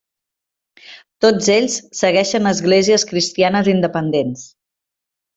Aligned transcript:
Tots 1.25 1.49
ells 1.55 1.75
segueixen 1.99 2.51
esglésies 2.53 3.05
cristianes 3.13 3.69
independents. 3.75 4.47